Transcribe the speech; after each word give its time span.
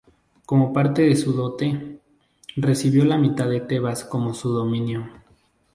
Como 0.47 0.73
parte 0.73 1.03
de 1.03 1.15
su 1.15 1.31
dote, 1.33 1.99
recibió 2.55 3.05
la 3.05 3.19
mitad 3.19 3.47
de 3.47 3.61
Tebas 3.61 4.03
como 4.03 4.33
su 4.33 4.49
dominio. 4.49 5.07